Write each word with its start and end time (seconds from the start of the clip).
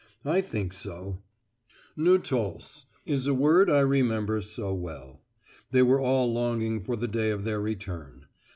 I 0.25 0.41
think 0.41 0.73
so. 0.73 1.19
'Νόστος' 1.95 2.85
is 3.05 3.27
a 3.27 3.35
word 3.35 3.69
I 3.69 3.81
remember 3.81 4.41
so 4.41 4.73
well. 4.73 5.21
They 5.69 5.83
were 5.83 6.01
all 6.01 6.33
longing 6.33 6.81
for 6.83 6.95
the 6.95 7.07
day 7.07 7.29
of 7.29 7.43
their 7.43 7.61
return. 7.61 8.25